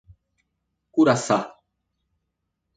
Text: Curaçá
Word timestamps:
Curaçá 0.93 1.39